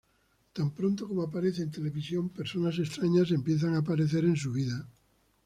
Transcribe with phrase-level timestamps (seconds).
[0.55, 4.87] Tan pronto como aparece en televisión, personas extrañas empiezan a aparecer en su vida.